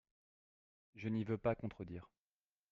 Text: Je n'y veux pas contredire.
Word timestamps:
Je 0.95 1.09
n'y 1.09 1.23
veux 1.23 1.37
pas 1.37 1.53
contredire. 1.53 2.09